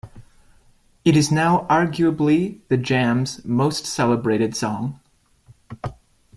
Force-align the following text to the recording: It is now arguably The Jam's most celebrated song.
It 1.05 1.15
is 1.15 1.31
now 1.31 1.67
arguably 1.69 2.61
The 2.69 2.77
Jam's 2.77 3.45
most 3.45 3.85
celebrated 3.85 4.55
song. 4.55 4.99